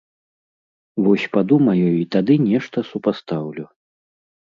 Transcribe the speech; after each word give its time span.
Вось 1.09 1.27
падумаю 1.37 1.89
і 1.99 2.01
тады 2.17 2.41
нешта 2.49 2.87
супастаўлю. 2.91 3.65